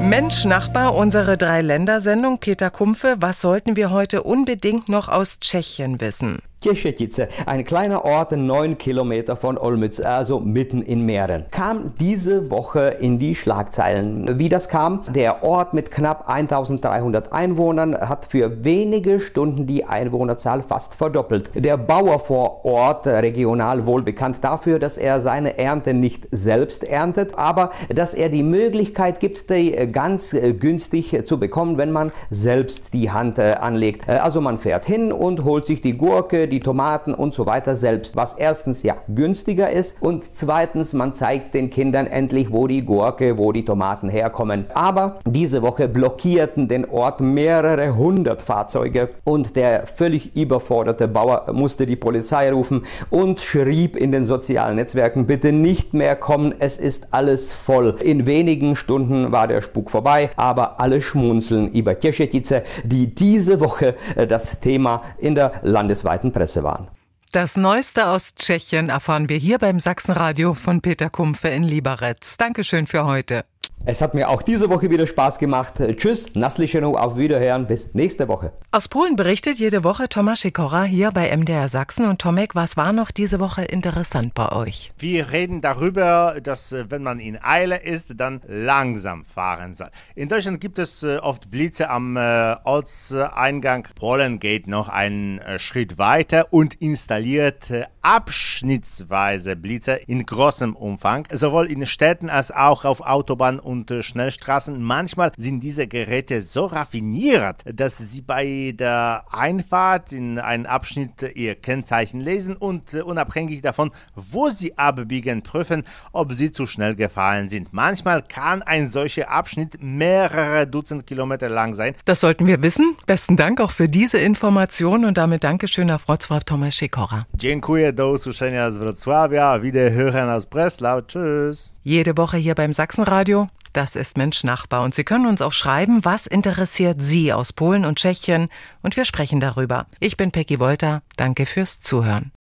Mensch 0.00 0.44
Nachbar, 0.44 0.96
unsere 0.96 1.38
Drei-Länder-Sendung. 1.38 2.38
Peter 2.38 2.70
Kumpfe, 2.70 3.16
was 3.20 3.40
sollten 3.40 3.76
wir 3.76 3.90
heute 3.90 4.24
unbedingt 4.24 4.88
noch 4.88 5.08
aus 5.08 5.38
Tschechien 5.38 6.00
wissen? 6.00 6.42
Kieszetice, 6.62 7.26
ein 7.44 7.64
kleiner 7.64 8.04
Ort 8.04 8.32
neun 8.32 8.78
Kilometer 8.78 9.34
von 9.34 9.58
Olmütz, 9.58 9.98
also 9.98 10.38
mitten 10.38 10.80
in 10.80 11.04
Mähren, 11.04 11.46
kam 11.50 11.94
diese 11.98 12.50
Woche 12.50 12.96
in 13.00 13.18
die 13.18 13.34
Schlagzeilen. 13.34 14.38
Wie 14.38 14.48
das 14.48 14.68
kam? 14.68 15.02
Der 15.12 15.42
Ort 15.42 15.74
mit 15.74 15.90
knapp 15.90 16.28
1300 16.28 17.32
Einwohnern 17.32 17.96
hat 17.96 18.26
für 18.26 18.64
wenige 18.64 19.18
Stunden 19.18 19.66
die 19.66 19.84
Einwohnerzahl 19.84 20.62
fast 20.62 20.94
verdoppelt. 20.94 21.50
Der 21.56 21.76
Bauer 21.76 22.20
vor 22.20 22.64
Ort, 22.64 23.08
regional 23.08 23.84
wohl 23.86 24.02
bekannt 24.02 24.44
dafür, 24.44 24.78
dass 24.78 24.98
er 24.98 25.20
seine 25.20 25.58
Ernte 25.58 25.94
nicht 25.94 26.28
selbst 26.30 26.84
erntet, 26.84 27.36
aber 27.36 27.72
dass 27.92 28.14
er 28.14 28.28
die 28.28 28.44
Möglichkeit 28.44 29.18
gibt, 29.18 29.50
die 29.50 29.72
ganz 29.90 30.36
günstig 30.60 31.26
zu 31.26 31.40
bekommen, 31.40 31.76
wenn 31.76 31.90
man 31.90 32.12
selbst 32.30 32.94
die 32.94 33.10
Hand 33.10 33.40
anlegt. 33.40 34.08
Also 34.08 34.40
man 34.40 34.58
fährt 34.58 34.86
hin 34.86 35.10
und 35.10 35.42
holt 35.42 35.66
sich 35.66 35.80
die 35.80 35.98
Gurke, 35.98 36.46
die 36.52 36.60
Tomaten 36.60 37.14
und 37.14 37.34
so 37.34 37.46
weiter 37.46 37.74
selbst, 37.74 38.14
was 38.14 38.34
erstens 38.34 38.82
ja 38.84 38.96
günstiger 39.08 39.70
ist 39.70 39.96
und 40.00 40.36
zweitens 40.36 40.92
man 40.92 41.14
zeigt 41.14 41.54
den 41.54 41.70
Kindern 41.70 42.06
endlich, 42.06 42.52
wo 42.52 42.68
die 42.68 42.84
Gurke, 42.84 43.38
wo 43.38 43.50
die 43.50 43.64
Tomaten 43.64 44.08
herkommen. 44.08 44.66
Aber 44.74 45.18
diese 45.24 45.62
Woche 45.62 45.88
blockierten 45.88 46.68
den 46.68 46.88
Ort 46.88 47.20
mehrere 47.20 47.96
hundert 47.96 48.42
Fahrzeuge 48.42 49.10
und 49.24 49.56
der 49.56 49.86
völlig 49.86 50.36
überforderte 50.36 51.08
Bauer 51.08 51.50
musste 51.52 51.86
die 51.86 51.96
Polizei 51.96 52.52
rufen 52.52 52.84
und 53.10 53.40
schrieb 53.40 53.96
in 53.96 54.12
den 54.12 54.26
sozialen 54.26 54.76
Netzwerken, 54.76 55.26
bitte 55.26 55.52
nicht 55.52 55.94
mehr 55.94 56.14
kommen, 56.16 56.54
es 56.58 56.76
ist 56.76 57.08
alles 57.12 57.52
voll. 57.52 57.96
In 58.02 58.26
wenigen 58.26 58.76
Stunden 58.76 59.32
war 59.32 59.48
der 59.48 59.62
Spuk 59.62 59.90
vorbei, 59.90 60.30
aber 60.36 60.80
alle 60.80 61.00
schmunzeln 61.00 61.72
über 61.72 61.94
Kieszetice, 61.94 62.62
die 62.84 63.14
diese 63.14 63.60
Woche 63.60 63.94
äh, 64.16 64.26
das 64.26 64.60
Thema 64.60 65.02
in 65.18 65.34
der 65.34 65.52
landesweiten 65.62 66.30
Presse 66.30 66.41
Presse 66.42 66.64
waren. 66.64 66.88
Das 67.30 67.56
Neueste 67.56 68.08
aus 68.08 68.34
Tschechien 68.34 68.88
erfahren 68.88 69.28
wir 69.28 69.38
hier 69.38 69.58
beim 69.58 69.78
Sachsenradio 69.78 70.54
von 70.54 70.80
Peter 70.80 71.08
Kumpfe 71.08 71.48
in 71.48 71.62
Liberec. 71.62 72.18
Dankeschön 72.36 72.88
für 72.88 73.06
heute. 73.06 73.44
Es 73.84 74.00
hat 74.00 74.14
mir 74.14 74.28
auch 74.28 74.42
diese 74.42 74.70
Woche 74.70 74.90
wieder 74.90 75.08
Spaß 75.08 75.40
gemacht. 75.40 75.82
Tschüss, 75.96 76.36
Naslichenu, 76.36 76.96
auf 76.96 77.16
Wiederhören, 77.16 77.66
bis 77.66 77.94
nächste 77.94 78.28
Woche. 78.28 78.52
Aus 78.70 78.86
Polen 78.86 79.16
berichtet 79.16 79.58
jede 79.58 79.82
Woche 79.82 80.08
Thomas 80.08 80.42
Sikora 80.42 80.84
hier 80.84 81.10
bei 81.10 81.36
MDR 81.36 81.66
Sachsen. 81.66 82.08
Und 82.08 82.20
Tomek, 82.20 82.54
was 82.54 82.76
war 82.76 82.92
noch 82.92 83.10
diese 83.10 83.40
Woche 83.40 83.64
interessant 83.64 84.34
bei 84.34 84.52
euch? 84.52 84.92
Wir 84.98 85.32
reden 85.32 85.60
darüber, 85.62 86.36
dass 86.40 86.70
äh, 86.70 86.84
wenn 86.90 87.02
man 87.02 87.18
in 87.18 87.42
Eile 87.42 87.82
ist, 87.82 88.14
dann 88.18 88.40
langsam 88.46 89.24
fahren 89.24 89.74
soll. 89.74 89.90
In 90.14 90.28
Deutschland 90.28 90.60
gibt 90.60 90.78
es 90.78 91.02
äh, 91.02 91.16
oft 91.16 91.50
Blitze 91.50 91.90
am 91.90 92.16
äh, 92.16 92.54
Ortseingang. 92.62 93.88
Polen 93.96 94.38
geht 94.38 94.68
noch 94.68 94.90
einen 94.90 95.40
Schritt 95.56 95.98
weiter 95.98 96.46
und 96.52 96.74
installiert 96.74 97.72
abschnittsweise 98.00 99.56
Blitze 99.56 99.94
in 100.06 100.24
großem 100.24 100.76
Umfang, 100.76 101.26
sowohl 101.32 101.66
in 101.66 101.84
Städten 101.84 102.30
als 102.30 102.52
auch 102.52 102.84
auf 102.84 103.00
Autobahnen 103.00 103.51
und 103.58 103.90
äh, 103.90 104.02
Schnellstraßen. 104.02 104.82
Manchmal 104.82 105.32
sind 105.36 105.60
diese 105.60 105.86
Geräte 105.86 106.40
so 106.40 106.66
raffiniert, 106.66 107.62
dass 107.64 107.98
sie 107.98 108.22
bei 108.22 108.74
der 108.76 109.24
Einfahrt 109.30 110.12
in 110.12 110.38
einen 110.38 110.66
Abschnitt 110.66 111.22
ihr 111.34 111.54
Kennzeichen 111.54 112.20
lesen 112.20 112.56
und 112.56 112.94
äh, 112.94 113.02
unabhängig 113.02 113.62
davon, 113.62 113.90
wo 114.14 114.50
sie 114.50 114.76
abbiegen, 114.78 115.42
prüfen, 115.42 115.84
ob 116.12 116.32
sie 116.32 116.52
zu 116.52 116.66
schnell 116.66 116.94
gefahren 116.94 117.48
sind. 117.48 117.72
Manchmal 117.72 118.22
kann 118.22 118.62
ein 118.62 118.88
solcher 118.88 119.30
Abschnitt 119.30 119.78
mehrere 119.82 120.66
Dutzend 120.66 121.06
Kilometer 121.06 121.48
lang 121.48 121.74
sein. 121.74 121.94
Das 122.04 122.20
sollten 122.20 122.46
wir 122.46 122.62
wissen. 122.62 122.96
Besten 123.06 123.36
Dank 123.36 123.60
auch 123.60 123.70
für 123.70 123.88
diese 123.88 124.18
Information 124.18 125.04
und 125.04 125.18
damit 125.18 125.44
Dankeschön 125.44 125.90
auf 125.90 126.08
Wrocław 126.08 126.44
Tomasz 126.44 126.76
Sikora. 126.76 127.24
Dziękuję, 127.34 127.92
do 127.92 128.10
usłyszenia 128.10 128.70
z 128.70 128.78
Wrocławia, 128.78 129.60
wiederhören 129.60 130.30
aus 130.30 130.46
Breslau. 130.46 131.02
Tschüss. 131.02 131.72
Jede 131.84 132.16
Woche 132.16 132.36
hier 132.36 132.54
beim 132.54 132.72
Sachsenradio. 132.72 133.48
Das 133.72 133.96
ist 133.96 134.16
Mensch 134.16 134.44
Nachbar. 134.44 134.82
Und 134.82 134.94
Sie 134.94 135.02
können 135.02 135.26
uns 135.26 135.42
auch 135.42 135.52
schreiben, 135.52 136.04
was 136.04 136.28
interessiert 136.28 137.02
Sie 137.02 137.32
aus 137.32 137.52
Polen 137.52 137.84
und 137.84 137.98
Tschechien. 137.98 138.48
Und 138.82 138.96
wir 138.96 139.04
sprechen 139.04 139.40
darüber. 139.40 139.86
Ich 139.98 140.16
bin 140.16 140.30
Peggy 140.30 140.60
Wolter. 140.60 141.02
Danke 141.16 141.44
fürs 141.44 141.80
Zuhören. 141.80 142.30